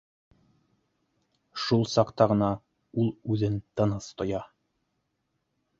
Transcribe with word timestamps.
Шул 1.65 1.85
саҡта 1.91 2.29
ғына 2.33 2.49
ул 3.05 3.15
үҙен 3.35 3.61
тыныс 3.81 4.13
тоя 4.23 4.43